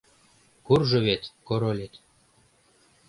Куржо 0.65 0.99
вет 1.05 1.23
королет. 1.47 1.93